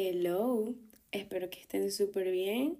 [0.00, 0.76] Hello,
[1.10, 2.78] espero que estén súper bien.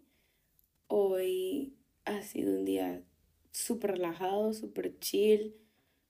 [0.86, 3.02] Hoy ha sido un día
[3.50, 5.56] súper relajado, súper chill.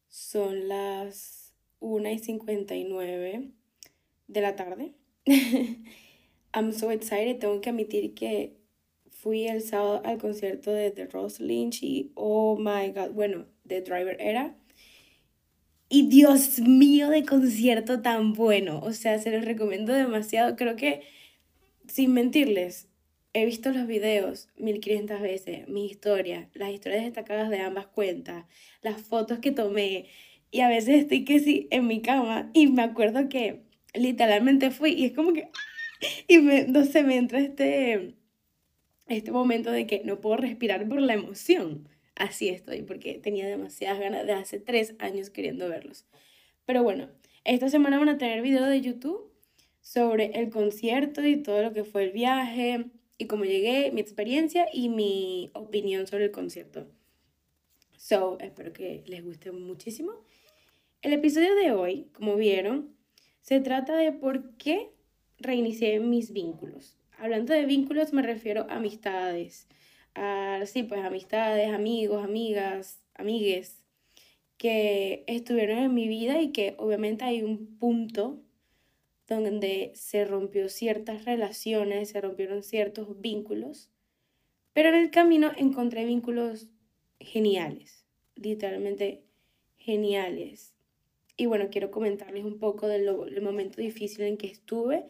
[0.08, 3.48] Son las 1 y 59
[4.26, 4.92] de la tarde.
[6.52, 7.38] I'm so excited.
[7.38, 8.58] Tengo que admitir que
[9.10, 13.80] fui el sábado al concierto de The Rose Lynch y oh my god, bueno, The
[13.80, 14.57] Driver era.
[15.88, 18.80] Y Dios mío, de concierto tan bueno.
[18.80, 20.56] O sea, se los recomiendo demasiado.
[20.56, 21.02] Creo que,
[21.86, 22.88] sin mentirles,
[23.32, 28.44] he visto los videos 1500 veces, mi historia, las historias destacadas de ambas cuentas,
[28.82, 30.06] las fotos que tomé.
[30.50, 33.62] Y a veces estoy que sí en mi cama y me acuerdo que
[33.94, 35.48] literalmente fui y es como que...
[36.28, 38.14] Y me, no sé, me entra este,
[39.08, 41.88] este momento de que no puedo respirar por la emoción.
[42.18, 46.04] Así estoy, porque tenía demasiadas ganas de hace tres años queriendo verlos.
[46.66, 47.08] Pero bueno,
[47.44, 49.32] esta semana van a tener video de YouTube
[49.80, 52.86] sobre el concierto y todo lo que fue el viaje
[53.18, 56.88] y cómo llegué, mi experiencia y mi opinión sobre el concierto.
[57.96, 60.10] So, espero que les guste muchísimo.
[61.02, 62.96] El episodio de hoy, como vieron,
[63.42, 64.90] se trata de por qué
[65.38, 66.98] reinicié mis vínculos.
[67.16, 69.68] Hablando de vínculos me refiero a amistades.
[70.18, 73.80] A, sí, pues amistades, amigos, amigas, amigues
[74.56, 78.42] que estuvieron en mi vida y que obviamente hay un punto
[79.28, 83.90] donde se rompió ciertas relaciones, se rompieron ciertos vínculos,
[84.72, 86.66] pero en el camino encontré vínculos
[87.20, 89.22] geniales, literalmente
[89.76, 90.74] geniales.
[91.36, 95.06] Y bueno, quiero comentarles un poco del, del momento difícil en que estuve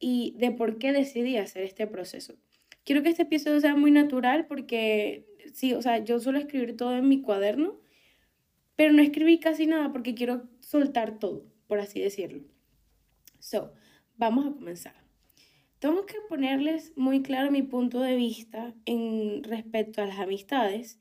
[0.00, 2.34] y de por qué decidí hacer este proceso.
[2.90, 5.24] Quiero que este episodio sea muy natural porque,
[5.54, 7.78] sí, o sea, yo suelo escribir todo en mi cuaderno,
[8.74, 12.42] pero no escribí casi nada porque quiero soltar todo, por así decirlo.
[13.38, 13.72] So,
[14.16, 14.96] vamos a comenzar.
[15.78, 20.98] Tengo que ponerles muy claro mi punto de vista en respecto a las amistades,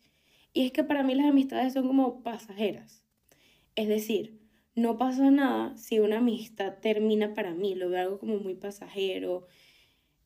[0.54, 3.04] y es que para mí las amistades son como pasajeras.
[3.74, 4.40] Es decir,
[4.76, 9.48] no pasa nada si una amistad termina para mí, lo veo algo como muy pasajero.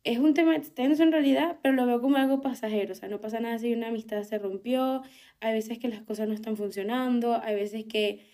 [0.03, 3.22] Es un tema extenso en realidad, pero lo veo como algo pasajero, o sea, no
[3.22, 5.02] pasa nada si una amistad se rompió,
[5.40, 8.25] hay veces que las cosas no están funcionando, hay veces que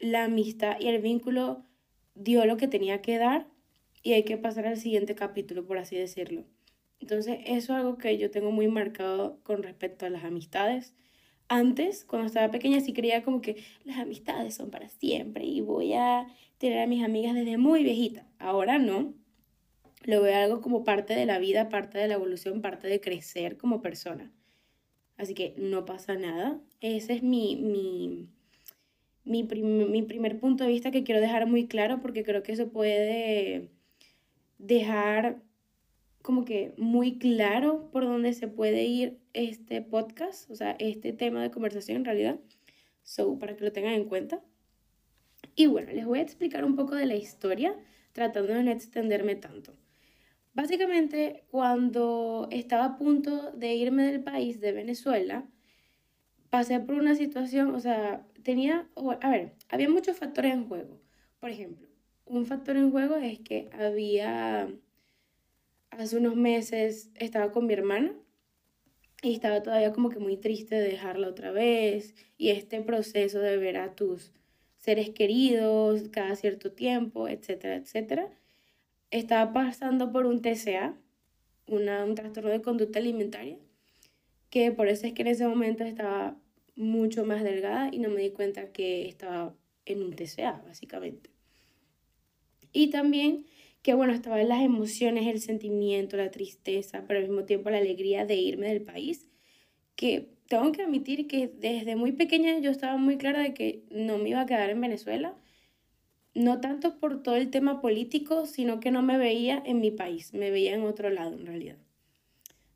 [0.00, 1.64] la amistad y el vínculo
[2.14, 3.46] dio lo que tenía que dar
[4.02, 6.44] y hay que pasar al siguiente capítulo, por así decirlo.
[6.98, 10.94] Entonces, eso es algo que yo tengo muy marcado con respecto a las amistades
[11.52, 15.92] antes, cuando estaba pequeña, sí creía como que las amistades son para siempre y voy
[15.92, 18.26] a tener a mis amigas desde muy viejita.
[18.38, 19.12] Ahora no.
[20.04, 23.56] Lo veo algo como parte de la vida, parte de la evolución, parte de crecer
[23.56, 24.32] como persona.
[25.16, 26.60] Así que no pasa nada.
[26.80, 28.28] Ese es mi, mi,
[29.24, 32.70] mi, mi primer punto de vista que quiero dejar muy claro porque creo que eso
[32.70, 33.70] puede
[34.58, 35.42] dejar
[36.22, 41.42] como que muy claro por dónde se puede ir este podcast, o sea, este tema
[41.42, 42.40] de conversación en realidad.
[43.02, 44.40] So, para que lo tengan en cuenta.
[45.56, 47.76] Y bueno, les voy a explicar un poco de la historia,
[48.12, 49.74] tratando de no extenderme tanto.
[50.54, 55.48] Básicamente, cuando estaba a punto de irme del país, de Venezuela,
[56.50, 58.88] pasé por una situación, o sea, tenía,
[59.22, 61.00] a ver, había muchos factores en juego.
[61.40, 61.88] Por ejemplo,
[62.26, 64.68] un factor en juego es que había
[65.90, 68.14] hace unos meses estaba con mi hermana
[69.22, 73.56] y estaba todavía como que muy triste de dejarla otra vez y este proceso de
[73.56, 74.32] ver a tus
[74.76, 78.30] seres queridos cada cierto tiempo, etcétera, etcétera.
[79.12, 80.96] Estaba pasando por un TCA,
[81.68, 83.58] una, un trastorno de conducta alimentaria,
[84.50, 86.36] que por eso es que en ese momento estaba
[86.74, 91.30] mucho más delgada y no me di cuenta que estaba en un TCA, básicamente.
[92.72, 93.44] Y también
[93.82, 97.78] que bueno, estaba en las emociones, el sentimiento, la tristeza, pero al mismo tiempo la
[97.78, 99.26] alegría de irme del país,
[99.94, 104.18] que tengo que admitir que desde muy pequeña yo estaba muy clara de que no
[104.18, 105.36] me iba a quedar en Venezuela,
[106.34, 110.32] no tanto por todo el tema político, sino que no me veía en mi país,
[110.32, 111.76] me veía en otro lado en realidad.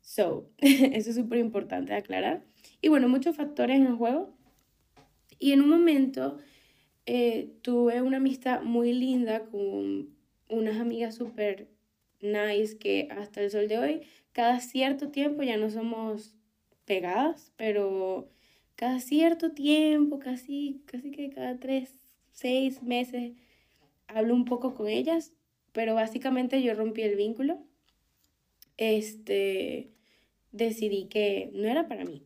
[0.01, 2.43] So, eso es súper importante aclarar.
[2.81, 4.33] Y bueno, muchos factores en juego.
[5.39, 6.37] Y en un momento
[7.05, 10.09] eh, tuve una amistad muy linda con
[10.49, 11.67] unas amigas súper
[12.21, 14.01] nice que hasta el sol de hoy,
[14.31, 16.35] cada cierto tiempo ya no somos
[16.85, 18.29] pegadas, pero
[18.75, 21.99] cada cierto tiempo, casi, casi que cada tres,
[22.31, 23.33] seis meses,
[24.07, 25.33] hablo un poco con ellas,
[25.73, 27.59] pero básicamente yo rompí el vínculo.
[28.77, 29.91] Este,
[30.51, 32.23] decidí que no era para mí.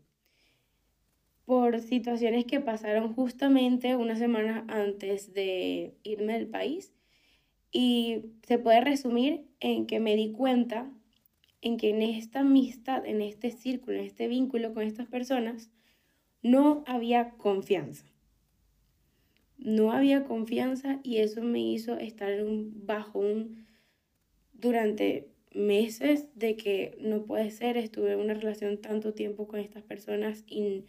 [1.46, 6.94] Por situaciones que pasaron justamente una semana antes de irme del país
[7.72, 10.92] Y se puede resumir en que me di cuenta
[11.62, 15.72] en que en esta amistad, en este círculo, en este vínculo con estas personas,
[16.42, 18.11] no había confianza.
[19.62, 23.68] No había confianza y eso me hizo estar en un bajón
[24.54, 29.84] durante meses de que no puede ser, estuve en una relación tanto tiempo con estas
[29.84, 30.86] personas y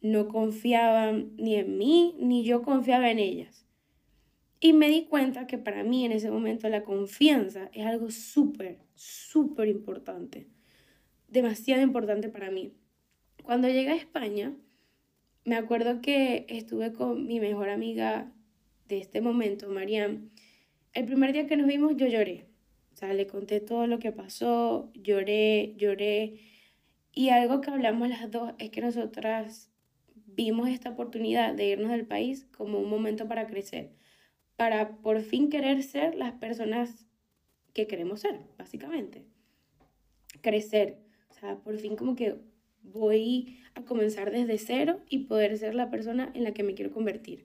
[0.00, 3.66] no confiaban ni en mí, ni yo confiaba en ellas.
[4.60, 8.78] Y me di cuenta que para mí en ese momento la confianza es algo súper,
[8.94, 10.46] súper importante.
[11.28, 12.72] Demasiado importante para mí.
[13.42, 14.54] Cuando llegué a España,
[15.46, 18.30] me acuerdo que estuve con mi mejor amiga
[18.88, 20.30] de este momento, Mariam.
[20.92, 22.44] El primer día que nos vimos yo lloré.
[22.92, 26.40] O sea, le conté todo lo que pasó, lloré, lloré.
[27.12, 29.70] Y algo que hablamos las dos es que nosotras
[30.26, 33.96] vimos esta oportunidad de irnos del país como un momento para crecer
[34.56, 37.06] para por fin querer ser las personas
[37.74, 39.26] que queremos ser, básicamente.
[40.40, 40.98] Crecer.
[41.28, 42.40] O sea, por fin como que
[42.92, 46.92] voy a comenzar desde cero y poder ser la persona en la que me quiero
[46.92, 47.44] convertir.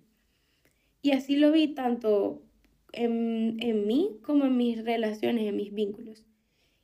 [1.01, 2.41] Y así lo vi tanto
[2.93, 6.25] en, en mí como en mis relaciones, en mis vínculos.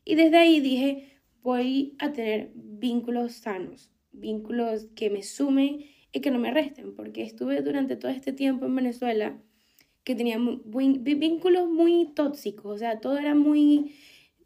[0.04, 6.32] Y desde ahí dije, voy a tener vínculos sanos, vínculos que me sumen y que
[6.32, 9.38] no me resten, porque estuve durante todo este tiempo en Venezuela
[10.04, 13.94] que tenía vínculos muy tóxicos, o sea, todo era muy,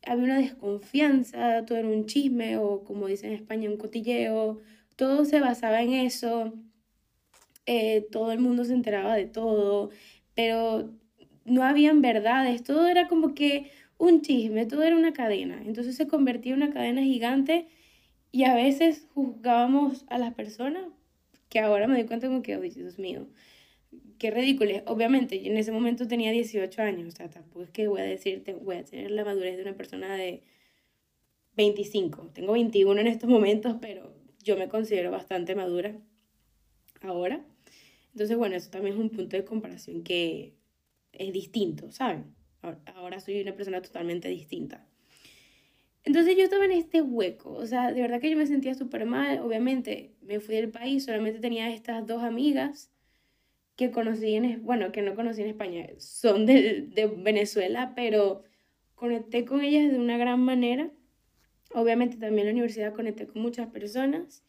[0.06, 4.59] había una desconfianza, todo era un chisme o como dicen en España, un cotilleo,
[4.95, 6.53] todo se basaba en eso,
[7.65, 9.92] eh, todo el mundo se enteraba de todo,
[10.36, 10.92] pero
[11.45, 16.07] no habían verdades, todo era como que un chisme, todo era una cadena, entonces se
[16.07, 17.68] convertía en una cadena gigante
[18.31, 20.83] y a veces juzgábamos a las personas
[21.50, 23.27] que ahora me doy cuenta como que, oh, Dios mío,
[24.17, 24.71] qué ridículo.
[24.85, 28.03] Obviamente, yo en ese momento tenía 18 años, o sea, tampoco es que voy a
[28.03, 30.43] decirte, voy a tener la madurez de una persona de
[31.55, 32.29] 25.
[32.33, 35.97] Tengo 21 en estos momentos, pero yo me considero bastante madura
[37.01, 37.43] ahora.
[38.13, 40.53] Entonces, bueno, eso también es un punto de comparación que
[41.13, 42.35] es distinto, ¿saben?
[42.95, 44.88] Ahora soy una persona totalmente distinta.
[46.03, 49.05] Entonces yo estaba en este hueco, o sea, de verdad que yo me sentía súper
[49.05, 52.90] mal, obviamente me fui del país, solamente tenía estas dos amigas
[53.75, 58.44] que conocí en, bueno, que no conocí en España, son de, de Venezuela, pero
[58.95, 60.91] conecté con ellas de una gran manera.
[61.73, 64.44] Obviamente también en la universidad conecté con muchas personas.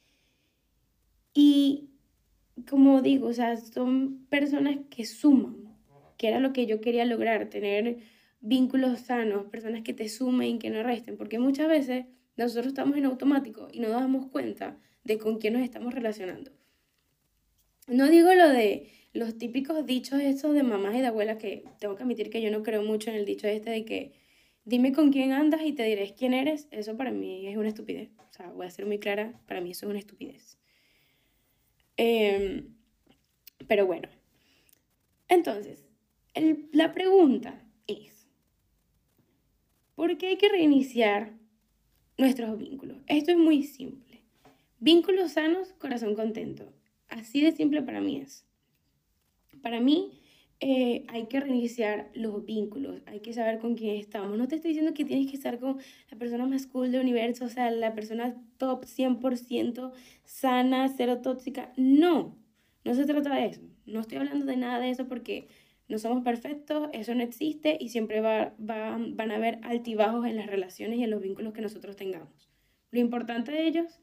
[1.34, 1.88] Y
[2.68, 5.74] como digo, o sea, son personas que suman,
[6.18, 7.98] que era lo que yo quería lograr, tener
[8.40, 13.06] vínculos sanos, personas que te sumen, que no resten, porque muchas veces nosotros estamos en
[13.06, 16.50] automático y no nos damos cuenta de con quién nos estamos relacionando.
[17.86, 21.96] No digo lo de los típicos dichos estos de mamás y de abuelas que tengo
[21.96, 24.12] que admitir que yo no creo mucho en el dicho este de que
[24.64, 28.10] dime con quién andas y te diré quién eres, eso para mí es una estupidez.
[28.30, 30.58] O sea, voy a ser muy clara, para mí eso es una estupidez.
[31.96, 32.74] Em,
[33.68, 34.08] pero bueno,
[35.28, 35.84] entonces,
[36.72, 38.26] la pregunta es,
[39.94, 41.34] ¿por qué hay que reiniciar
[42.16, 42.98] nuestros vínculos?
[43.06, 44.22] Esto es muy simple.
[44.78, 46.72] Vínculos sanos, corazón contento.
[47.08, 48.46] Así de simple para mí es.
[49.60, 50.10] Para mí
[50.60, 54.38] eh, hay que reiniciar los vínculos, hay que saber con quién estamos.
[54.38, 55.78] No te estoy diciendo que tienes que estar con
[56.08, 59.92] la persona más cool del universo, o sea, la persona top 100%
[60.24, 61.72] sana, cero tóxica.
[61.76, 62.38] No,
[62.84, 63.60] no se trata de eso.
[63.86, 65.48] No estoy hablando de nada de eso porque
[65.88, 70.46] no somos perfectos, eso no existe y siempre va, van a haber altibajos en las
[70.46, 72.48] relaciones y en los vínculos que nosotros tengamos.
[72.92, 74.00] Lo importante de ellos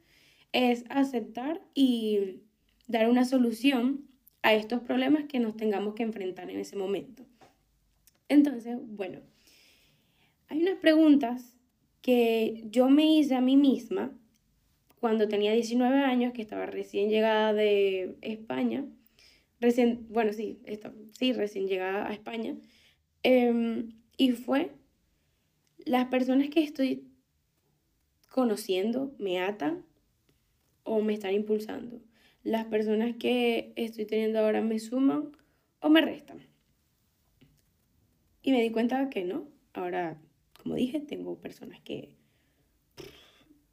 [0.52, 2.42] es aceptar y
[2.88, 4.09] dar una solución
[4.42, 7.26] a estos problemas que nos tengamos que enfrentar en ese momento.
[8.30, 9.20] Entonces, bueno,
[10.48, 11.58] hay unas preguntas
[12.02, 14.12] que yo me hice a mí misma
[15.00, 18.86] cuando tenía 19 años, que estaba recién llegada de España,
[19.60, 20.60] recién, bueno, sí,
[21.12, 22.58] sí, recién llegada a España,
[23.24, 24.72] em, y fue,
[25.86, 27.06] las personas que estoy
[28.30, 29.86] conociendo me atan
[30.84, 32.02] o me están impulsando
[32.44, 35.32] las personas que estoy teniendo ahora me suman
[35.82, 36.40] o me restan.
[38.42, 39.48] Y me di cuenta que no.
[39.74, 40.20] Ahora,
[40.62, 42.18] como dije, tengo personas que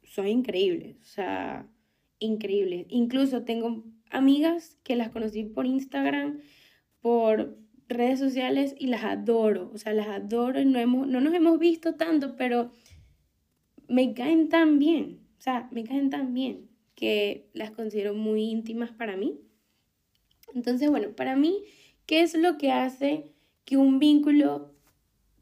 [0.03, 1.67] son increíbles, o sea,
[2.19, 2.85] increíbles.
[2.89, 6.39] Incluso tengo amigas que las conocí por Instagram,
[7.01, 7.57] por
[7.87, 11.57] redes sociales y las adoro, o sea, las adoro y no, hemos, no nos hemos
[11.57, 12.71] visto tanto, pero
[13.87, 18.91] me caen tan bien, o sea, me caen tan bien que las considero muy íntimas
[18.91, 19.39] para mí.
[20.53, 21.63] Entonces, bueno, para mí,
[22.05, 23.31] ¿qué es lo que hace
[23.63, 24.73] que un vínculo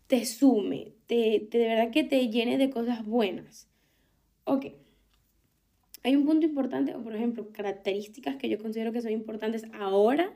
[0.07, 3.69] te sume, te, de verdad que te llene de cosas buenas.
[4.43, 4.67] Ok.
[6.03, 10.35] Hay un punto importante, o por ejemplo, características que yo considero que son importantes ahora,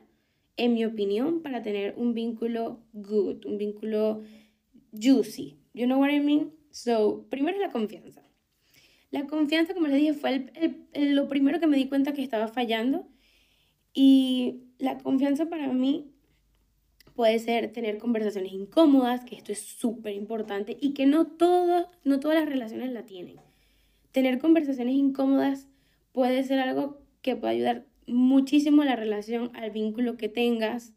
[0.56, 4.22] en mi opinión, para tener un vínculo good, un vínculo
[4.92, 5.58] juicy.
[5.74, 6.52] You know what I mean?
[6.70, 8.22] So, primero es la confianza.
[9.10, 10.52] La confianza, como les dije, fue
[10.94, 13.08] lo primero que me di cuenta que estaba fallando.
[13.92, 16.12] Y la confianza para mí
[17.14, 22.20] puede ser tener conversaciones incómodas, que esto es súper importante y que no, todo, no
[22.20, 23.36] todas las relaciones la tienen.
[24.12, 25.68] Tener conversaciones incómodas
[26.12, 30.94] puede ser algo que puede ayudar muchísimo a la relación, al vínculo que tengas,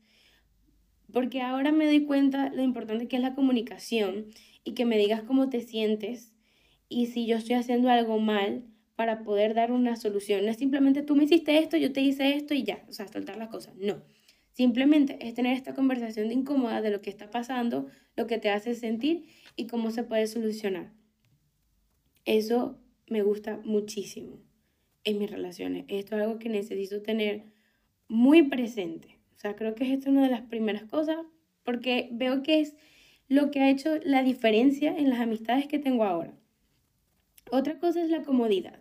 [1.11, 4.27] porque ahora me doy cuenta lo importante que es la comunicación
[4.63, 6.32] y que me digas cómo te sientes
[6.93, 8.63] y si yo estoy haciendo algo mal
[8.95, 10.45] para poder dar una solución.
[10.45, 13.07] No es simplemente tú me hiciste esto, yo te hice esto y ya, o sea,
[13.07, 13.75] soltar las cosas.
[13.77, 14.03] No.
[14.51, 18.51] Simplemente es tener esta conversación de incómoda de lo que está pasando, lo que te
[18.51, 20.93] hace sentir y cómo se puede solucionar.
[22.25, 24.39] Eso me gusta muchísimo
[25.03, 25.85] en mis relaciones.
[25.87, 27.45] Esto es algo que necesito tener
[28.07, 29.19] muy presente.
[29.35, 31.17] O sea, creo que es una de las primeras cosas
[31.63, 32.75] porque veo que es
[33.27, 36.37] lo que ha hecho la diferencia en las amistades que tengo ahora.
[37.51, 38.79] Otra cosa es la comodidad.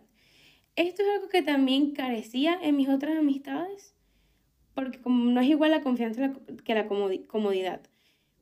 [0.75, 3.93] Esto es algo que también carecía en mis otras amistades
[4.73, 7.81] porque como no es igual la confianza que la comodidad.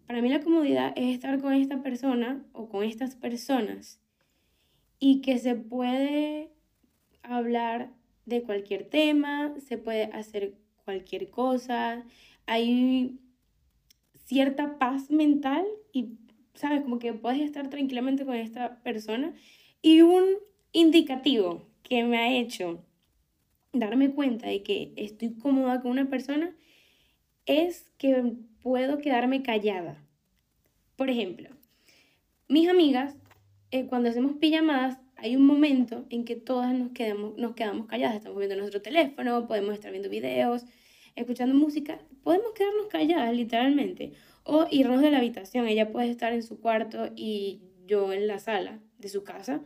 [0.07, 3.99] Para mí la comodidad es estar con esta persona o con estas personas
[4.99, 6.51] y que se puede
[7.23, 7.91] hablar
[8.25, 12.03] de cualquier tema, se puede hacer cualquier cosa,
[12.45, 13.19] hay
[14.25, 16.17] cierta paz mental y,
[16.53, 19.33] sabes, como que puedes estar tranquilamente con esta persona.
[19.81, 20.25] Y un
[20.73, 22.83] indicativo que me ha hecho
[23.73, 26.55] darme cuenta de que estoy cómoda con una persona
[27.45, 30.03] es que puedo quedarme callada.
[30.95, 31.49] Por ejemplo,
[32.47, 33.15] mis amigas,
[33.71, 38.15] eh, cuando hacemos pijamadas, hay un momento en que todas nos quedamos, nos quedamos calladas.
[38.15, 40.65] Estamos viendo nuestro teléfono, podemos estar viendo videos,
[41.15, 41.99] escuchando música.
[42.23, 44.13] Podemos quedarnos calladas, literalmente.
[44.43, 45.67] O irnos de la habitación.
[45.67, 49.61] Ella puede estar en su cuarto y yo en la sala de su casa.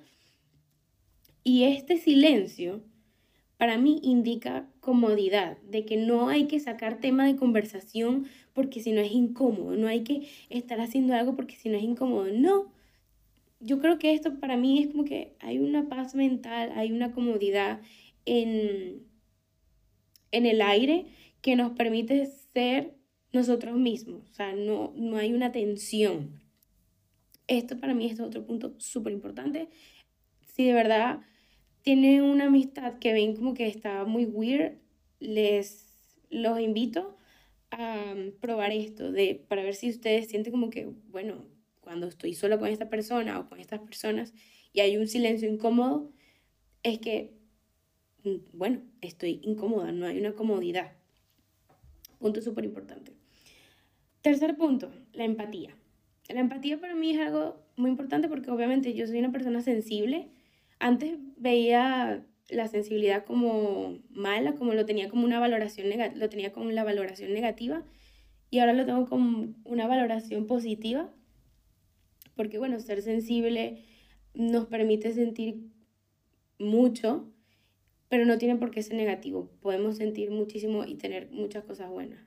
[1.43, 2.81] Y este silencio
[3.57, 8.91] para mí indica comodidad, de que no hay que sacar tema de conversación porque si
[8.91, 12.71] no es incómodo, no hay que estar haciendo algo porque si no es incómodo, no.
[13.59, 17.13] Yo creo que esto para mí es como que hay una paz mental, hay una
[17.13, 17.81] comodidad
[18.25, 19.03] en,
[20.31, 21.05] en el aire
[21.41, 22.93] que nos permite ser
[23.31, 26.44] nosotros mismos, o sea, no, no hay una tensión.
[27.47, 29.69] Esto para mí es otro punto súper importante.
[30.45, 31.19] Si de verdad
[31.81, 34.77] tienen una amistad que ven como que está muy weird,
[35.19, 35.85] les
[36.29, 37.17] los invito
[37.71, 41.45] a um, probar esto de para ver si ustedes sienten como que, bueno,
[41.81, 44.33] cuando estoy sola con esta persona o con estas personas
[44.73, 46.11] y hay un silencio incómodo,
[46.83, 47.33] es que,
[48.23, 50.93] mm, bueno, estoy incómoda, no hay una comodidad.
[52.19, 53.13] Punto súper importante.
[54.21, 55.75] Tercer punto, la empatía.
[56.29, 60.29] La empatía para mí es algo muy importante porque obviamente yo soy una persona sensible
[60.79, 66.69] antes veía la sensibilidad como mala, como lo tenía como una valoración lo tenía como
[66.71, 67.83] la valoración negativa
[68.49, 71.09] y ahora lo tengo como una valoración positiva
[72.35, 73.83] porque bueno, ser sensible
[74.33, 75.71] nos permite sentir
[76.59, 77.31] mucho,
[78.09, 79.49] pero no tiene por qué ser negativo.
[79.61, 82.19] Podemos sentir muchísimo y tener muchas cosas buenas.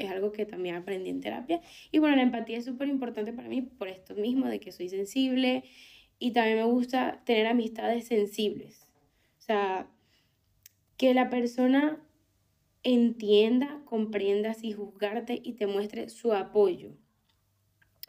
[0.00, 1.60] Es algo que también aprendí en terapia.
[1.92, 4.88] Y bueno, la empatía es súper importante para mí por esto mismo, de que soy
[4.88, 5.64] sensible,
[6.18, 8.88] y también me gusta tener amistades sensibles.
[9.38, 9.90] O sea,
[10.96, 12.02] que la persona
[12.82, 16.92] entienda, comprenda sin juzgarte y te muestre su apoyo.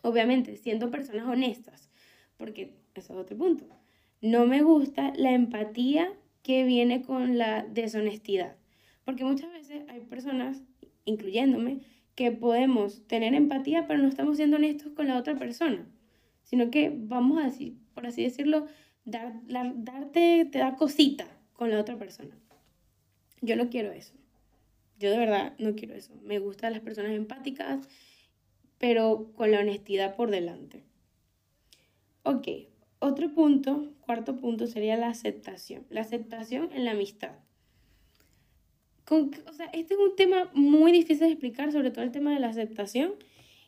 [0.02, 1.90] Obviamente, siendo personas honestas,
[2.38, 3.66] porque eso es otro punto.
[4.22, 8.56] No me gusta la empatía que viene con la deshonestidad,
[9.04, 10.64] porque muchas veces hay personas,
[11.06, 11.82] incluyéndome,
[12.16, 15.88] que podemos tener empatía, pero no estamos siendo honestos con la otra persona,
[16.44, 18.68] sino que vamos a decir, por así decirlo,
[19.06, 22.38] dar, darte, te da cosita con la otra persona.
[23.42, 24.14] Yo no quiero eso.
[25.00, 26.14] Yo de verdad no quiero eso.
[26.22, 27.88] Me gustan las personas empáticas,
[28.78, 30.84] pero con la honestidad por delante.
[32.24, 32.48] Ok,
[33.00, 35.88] otro punto, cuarto punto sería la aceptación.
[35.90, 37.32] La aceptación en la amistad.
[39.12, 42.34] Con, o sea, este es un tema muy difícil de explicar, sobre todo el tema
[42.34, 43.16] de la aceptación,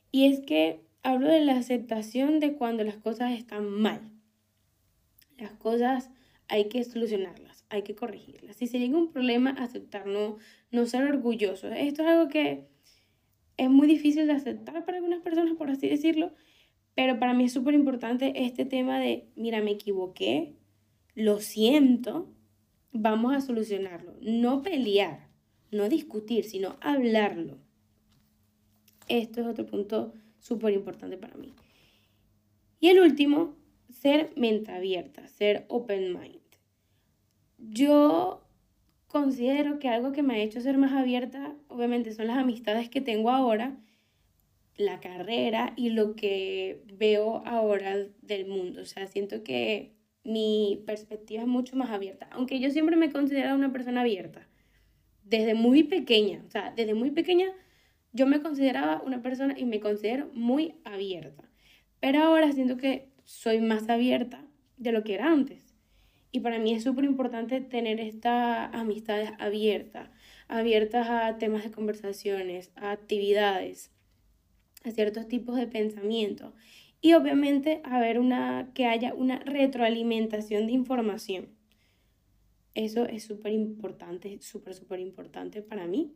[0.10, 4.00] y es que hablo de la aceptación de cuando las cosas están mal.
[5.38, 6.12] Las cosas
[6.48, 8.56] hay que solucionarlas, hay que corregirlas.
[8.56, 10.38] Si se llega un problema, aceptar, no,
[10.72, 11.68] no ser orgulloso.
[11.68, 12.70] Esto es algo que
[13.58, 16.32] es muy difícil de aceptar para algunas personas, por así decirlo,
[16.96, 20.56] Pero para mí es súper importante este tema de, mira, me equivoqué,
[21.16, 22.34] lo siento,
[22.94, 24.16] vamos a solucionarlo.
[24.22, 25.33] No pelear,
[25.74, 27.58] no discutir, sino hablarlo.
[29.08, 31.54] Esto es otro punto súper importante para mí.
[32.80, 33.56] Y el último,
[33.90, 36.42] ser mente abierta, ser open mind.
[37.58, 38.42] Yo
[39.08, 43.00] considero que algo que me ha hecho ser más abierta, obviamente, son las amistades que
[43.00, 43.78] tengo ahora,
[44.76, 48.82] la carrera y lo que veo ahora del mundo.
[48.82, 53.12] O sea, siento que mi perspectiva es mucho más abierta, aunque yo siempre me he
[53.12, 54.48] considerado una persona abierta,
[55.24, 57.48] desde muy pequeña, o sea, desde muy pequeña
[58.12, 61.50] yo me consideraba una persona y me considero muy abierta,
[62.00, 64.46] pero ahora siento que soy más abierta
[64.78, 65.74] de lo que era antes.
[66.32, 70.10] Y para mí es súper importante tener estas amistades abiertas,
[70.48, 73.92] abiertas a temas de conversaciones, a actividades,
[74.84, 76.54] a ciertos tipos de pensamientos
[77.02, 81.50] y obviamente haber una, que haya una retroalimentación de información.
[82.76, 86.14] Eso es súper importante, súper, súper importante para mí.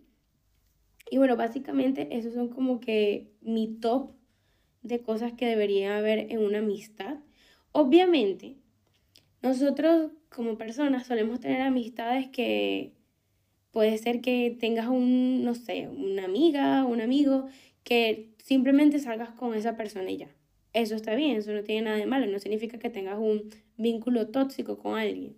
[1.09, 4.11] Y bueno, básicamente esos son como que mi top
[4.81, 7.19] de cosas que debería haber en una amistad.
[7.71, 8.57] Obviamente,
[9.41, 12.93] nosotros como personas solemos tener amistades que
[13.71, 17.47] puede ser que tengas un, no sé, una amiga, un amigo,
[17.83, 20.29] que simplemente salgas con esa persona y ya
[20.73, 24.27] eso está bien, eso no tiene nada de malo, no significa que tengas un vínculo
[24.27, 25.35] tóxico con alguien.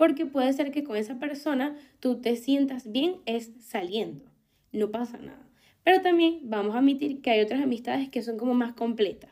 [0.00, 4.24] Porque puede ser que con esa persona tú te sientas bien es saliendo,
[4.72, 5.46] no pasa nada.
[5.84, 9.30] Pero también vamos a admitir que hay otras amistades que son como más completas,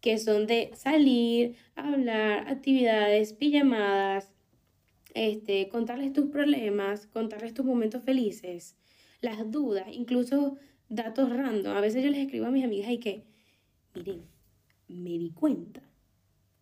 [0.00, 4.32] que son de salir, hablar, actividades, pijamadas,
[5.12, 8.78] este, contarles tus problemas, contarles tus momentos felices,
[9.20, 10.56] las dudas, incluso
[10.88, 11.76] datos random.
[11.76, 13.24] A veces yo les escribo a mis amigas y que,
[13.94, 14.22] miren,
[14.88, 15.82] me di cuenta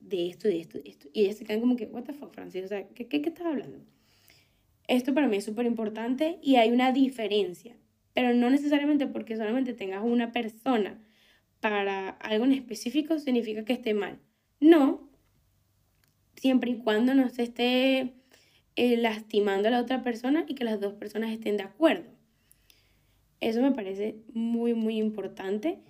[0.08, 1.08] de esto, de esto, de esto.
[1.12, 3.28] Y ellas se quedan como que, what the fuck, Francis, o sea, ¿qué, qué, qué
[3.28, 3.78] estás hablando?
[4.88, 7.76] Esto para mí es súper importante y hay una diferencia,
[8.14, 11.02] pero no necesariamente porque solamente tengas una persona
[11.60, 14.18] para algo en específico significa que esté mal.
[14.60, 15.10] No,
[16.36, 18.14] siempre y cuando no se esté
[18.76, 22.10] eh, lastimando a la otra persona y que las dos personas estén de acuerdo.
[23.40, 25.80] Eso me parece muy, muy importante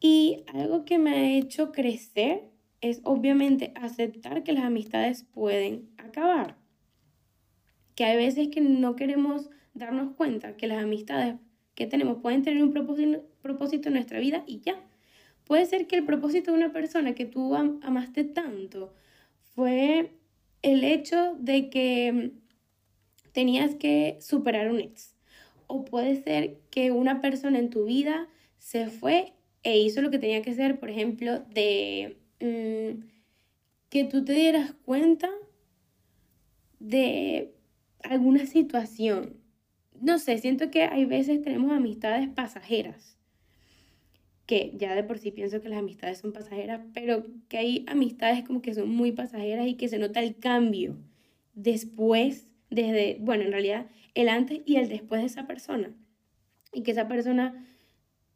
[0.00, 2.51] y algo que me ha hecho crecer
[2.82, 6.56] es obviamente aceptar que las amistades pueden acabar.
[7.94, 11.36] Que hay veces que no queremos darnos cuenta que las amistades
[11.74, 14.76] que tenemos pueden tener un propósito, en nuestra vida y ya.
[15.44, 18.92] Puede ser que el propósito de una persona que tú amaste tanto
[19.54, 20.10] fue
[20.62, 22.32] el hecho de que
[23.32, 25.14] tenías que superar un ex.
[25.68, 30.18] O puede ser que una persona en tu vida se fue e hizo lo que
[30.18, 33.04] tenía que hacer, por ejemplo, de mm,
[33.88, 35.30] que tú te dieras cuenta
[36.78, 37.54] de
[38.02, 39.36] alguna situación.
[40.00, 43.16] No sé, siento que hay veces tenemos amistades pasajeras,
[44.46, 48.44] que ya de por sí pienso que las amistades son pasajeras, pero que hay amistades
[48.44, 50.96] como que son muy pasajeras y que se nota el cambio
[51.54, 55.94] después, desde, bueno, en realidad el antes y el después de esa persona.
[56.72, 57.64] Y que esa persona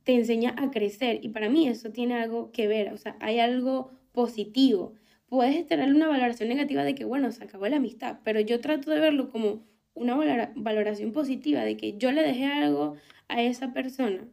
[0.06, 3.40] te enseña a crecer y para mí eso tiene algo que ver, o sea, hay
[3.40, 4.94] algo positivo.
[5.28, 8.92] Puedes tener una valoración negativa de que, bueno, se acabó la amistad, pero yo trato
[8.92, 9.64] de verlo como
[9.94, 10.14] una
[10.54, 12.94] valoración positiva de que yo le dejé algo
[13.26, 14.28] a esa persona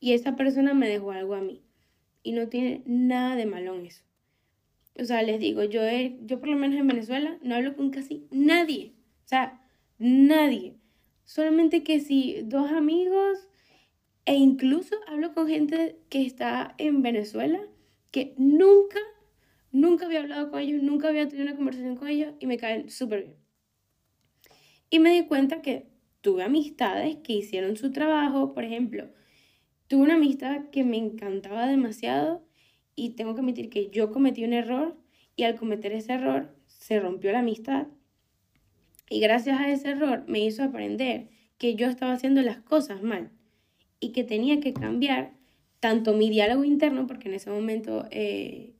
[0.00, 1.62] y esa persona me dejó algo a mí.
[2.24, 4.02] Y no tiene nada de malo en eso.
[4.98, 5.82] O sea, les digo, yo,
[6.22, 8.92] yo por lo menos en Venezuela no hablo con casi nadie.
[9.24, 9.62] O sea,
[9.98, 10.74] nadie.
[11.24, 13.46] Solamente que si dos amigos
[14.26, 17.60] e incluso hablo con gente que está en Venezuela
[18.10, 18.98] que nunca,
[19.70, 22.90] nunca había hablado con ellos, nunca había tenido una conversación con ellos y me caen
[22.90, 23.36] súper bien.
[24.90, 25.86] Y me di cuenta que
[26.22, 29.08] tuve amistades que hicieron su trabajo, por ejemplo,
[29.86, 32.44] tuve una amistad que me encantaba demasiado
[32.96, 34.96] y tengo que admitir que yo cometí un error
[35.36, 37.86] y al cometer ese error se rompió la amistad.
[39.08, 43.30] Y gracias a ese error me hizo aprender que yo estaba haciendo las cosas mal
[44.00, 45.32] y que tenía que cambiar
[45.80, 48.74] tanto mi diálogo interno, porque en ese momento eh,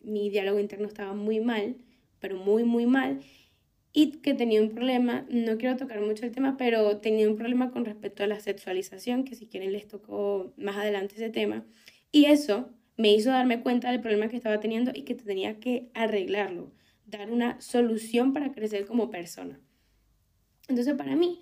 [0.00, 1.76] mi diálogo interno estaba muy mal,
[2.20, 3.20] pero muy, muy mal,
[3.92, 7.70] y que tenía un problema, no quiero tocar mucho el tema, pero tenía un problema
[7.70, 11.64] con respecto a la sexualización, que si quieren les tocó más adelante ese tema,
[12.10, 15.90] y eso me hizo darme cuenta del problema que estaba teniendo y que tenía que
[15.94, 16.72] arreglarlo,
[17.06, 19.60] dar una solución para crecer como persona.
[20.68, 21.40] Entonces para mí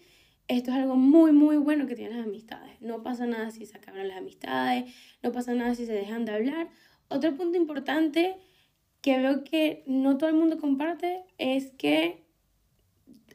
[0.56, 2.80] esto es algo muy, muy bueno que tienen las amistades.
[2.80, 6.32] No pasa nada si se acaban las amistades, no pasa nada si se dejan de
[6.32, 6.68] hablar
[7.12, 8.36] otro punto importante
[9.00, 12.22] que veo que no todo el mundo comparte es que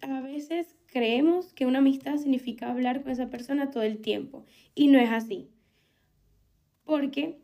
[0.01, 4.87] a veces creemos que una amistad significa hablar con esa persona todo el tiempo y
[4.87, 5.49] no es así.
[6.85, 7.39] Porque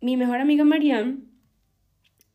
[0.00, 1.18] mi mejor amiga Marianne,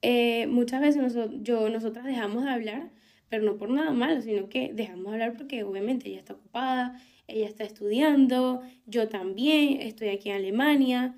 [0.02, 2.92] eh, muchas veces nosotros, yo, nosotras dejamos de hablar,
[3.32, 7.02] pero no por nada malo, sino que dejamos de hablar porque obviamente ella está ocupada,
[7.28, 11.16] ella está estudiando, yo también, estoy aquí en Alemania,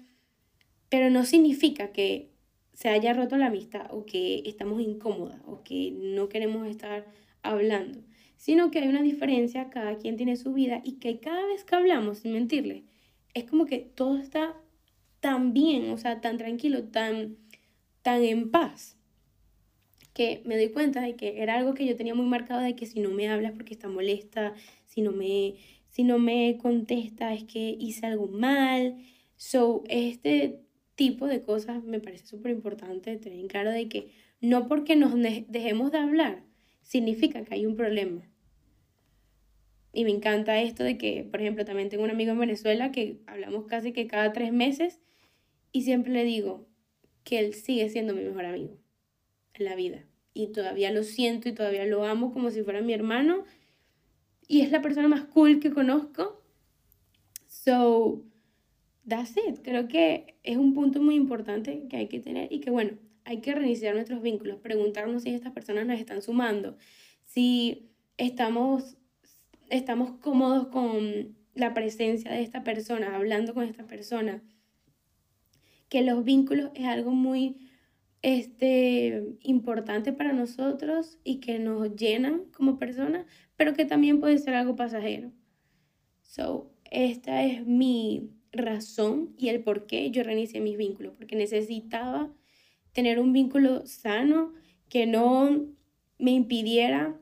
[0.90, 2.30] pero no significa que
[2.74, 7.08] se haya roto la amistad o que estamos incómodas o que no queremos estar
[7.42, 8.04] hablando,
[8.38, 11.76] sino que hay una diferencia, cada quien tiene su vida y que cada vez que
[11.76, 12.84] hablamos, sin mentirle,
[13.34, 14.56] es como que todo está
[15.20, 17.38] tan bien, o sea, tan tranquilo, tan,
[18.04, 19.00] tan en paz,
[20.14, 22.86] que me doy cuenta de que era algo que yo tenía muy marcado de que
[22.86, 24.54] si no me hablas porque está molesta,
[24.86, 25.56] si no me,
[25.90, 28.98] si no me contesta es que hice algo mal.
[29.36, 30.62] So, este
[30.96, 35.16] tipo de cosas me parece súper importante tener en claro de que no porque nos
[35.48, 36.44] dejemos de hablar
[36.84, 38.22] significa que hay un problema.
[39.94, 43.20] Y me encanta esto de que, por ejemplo, también tengo un amigo en Venezuela que
[43.28, 45.00] hablamos casi que cada tres meses
[45.72, 46.68] y siempre le digo
[47.24, 48.83] que él sigue siendo mi mejor amigo
[49.54, 50.04] en la vida.
[50.34, 53.44] Y todavía lo siento y todavía lo amo como si fuera mi hermano.
[54.48, 56.42] Y es la persona más cool que conozco.
[57.48, 58.24] So,
[59.08, 59.60] that's it.
[59.64, 63.42] Creo que es un punto muy importante que hay que tener y que bueno, hay
[63.42, 66.78] que reiniciar nuestros vínculos, preguntarnos si estas personas nos están sumando,
[67.26, 68.98] si estamos,
[69.70, 74.42] estamos cómodos con la presencia de esta persona, hablando con esta persona,
[75.90, 77.70] que los vínculos es algo muy
[78.24, 84.56] este, importante para nosotros y que nos llenan como personas, pero que también puede ser
[84.56, 85.32] algo pasajero.
[86.22, 92.34] So, esta es mi razón y el por qué yo reinicié mis vínculos, porque necesitaba
[92.94, 94.54] tener un vínculo sano
[94.88, 95.68] que no
[96.18, 97.20] me impidiera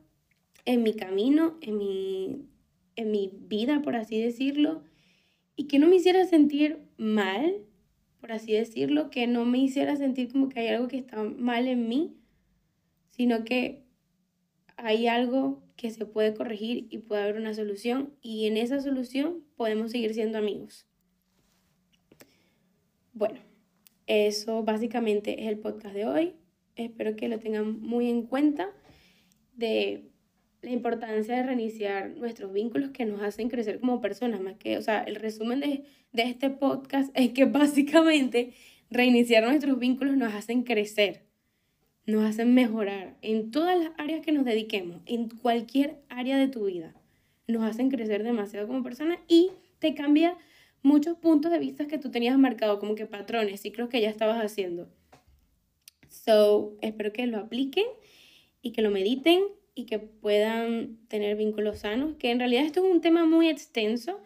[0.64, 2.46] en mi camino, en mi,
[2.94, 4.84] en mi vida, por así decirlo,
[5.56, 7.56] y que no me hiciera sentir mal,
[8.22, 11.66] por así decirlo, que no me hiciera sentir como que hay algo que está mal
[11.66, 12.16] en mí,
[13.10, 13.82] sino que
[14.76, 19.42] hay algo que se puede corregir y puede haber una solución y en esa solución
[19.56, 20.86] podemos seguir siendo amigos.
[23.12, 23.40] Bueno,
[24.06, 26.36] eso básicamente es el podcast de hoy.
[26.76, 28.70] Espero que lo tengan muy en cuenta
[29.56, 30.11] de
[30.62, 34.82] la importancia de reiniciar nuestros vínculos que nos hacen crecer como personas, más que, o
[34.82, 38.52] sea, el resumen de, de este podcast es que básicamente
[38.90, 41.24] reiniciar nuestros vínculos nos hacen crecer,
[42.06, 46.66] nos hacen mejorar en todas las áreas que nos dediquemos, en cualquier área de tu
[46.66, 46.94] vida.
[47.48, 50.36] Nos hacen crecer demasiado como personas y te cambia
[50.82, 54.38] muchos puntos de vista que tú tenías marcado, como que patrones, ciclos que ya estabas
[54.38, 54.88] haciendo.
[56.08, 57.86] So, espero que lo apliquen
[58.60, 59.42] y que lo mediten
[59.74, 64.20] y que puedan tener vínculos sanos, que en realidad esto es un tema muy extenso.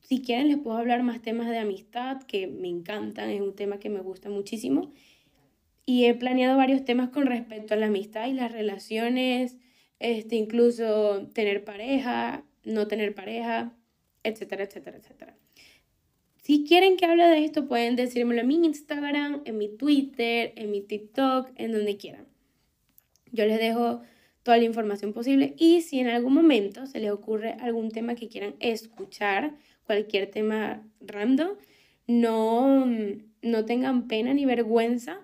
[0.00, 3.78] Si quieren les puedo hablar más temas de amistad que me encantan, es un tema
[3.78, 4.92] que me gusta muchísimo.
[5.86, 9.56] Y he planeado varios temas con respecto a la amistad y las relaciones,
[9.98, 13.72] este, incluso tener pareja, no tener pareja,
[14.24, 15.36] etcétera, etcétera, etcétera.
[16.42, 20.72] Si quieren que hable de esto, pueden decírmelo en mi Instagram, en mi Twitter, en
[20.72, 22.26] mi TikTok, en donde quieran.
[23.30, 24.02] Yo les dejo
[24.42, 28.28] toda la información posible y si en algún momento se les ocurre algún tema que
[28.28, 31.50] quieran escuchar, cualquier tema random,
[32.06, 32.86] no,
[33.42, 35.20] no tengan pena ni vergüenza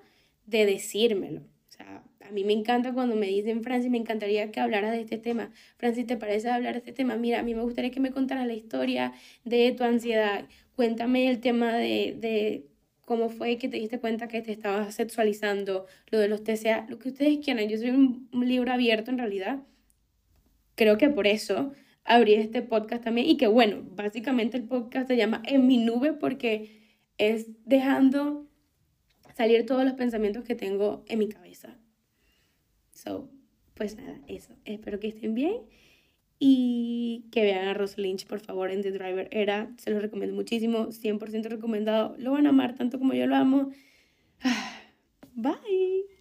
[0.46, 1.40] de decírmelo.
[1.40, 5.00] O sea, a mí me encanta cuando me dicen, Francis, me encantaría que hablaras de
[5.00, 5.50] este tema.
[5.76, 7.16] Francis, ¿te parece hablar de este tema?
[7.16, 9.12] Mira, a mí me gustaría que me contaras la historia
[9.44, 10.46] de tu ansiedad
[10.78, 12.67] Cuéntame el tema de, de
[13.08, 16.98] cómo fue que te diste cuenta que te estabas sexualizando, lo de los TCA, lo
[16.98, 17.66] que ustedes quieran.
[17.66, 19.60] Yo soy un, libro abierto en realidad.
[20.74, 21.72] Creo que por eso
[22.04, 26.12] abrí este podcast también y que bueno, básicamente el podcast se llama En mi nube
[26.12, 28.46] porque es dejando
[29.34, 31.78] salir todos los pensamientos que tengo en mi cabeza.
[32.92, 33.30] So,
[33.72, 34.54] pues nada, eso.
[34.66, 35.62] Espero que estén bien
[36.38, 39.70] y que vean a Ross Lynch, por favor, en The Driver Era.
[39.79, 42.14] Se los recomiendo muchísimo, 100% recomendado.
[42.18, 43.70] Lo van a amar tanto como yo lo amo.
[45.35, 46.17] Bye.